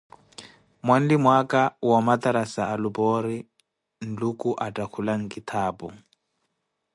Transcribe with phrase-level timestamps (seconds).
[0.85, 3.37] mwanlimo aka wa omatarasa alupa yoori
[4.07, 5.87] Nluuku attakula nkitaapu.